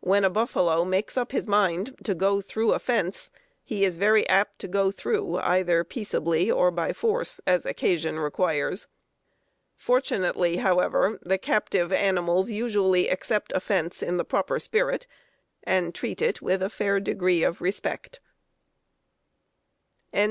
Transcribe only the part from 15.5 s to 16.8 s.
and treat it with a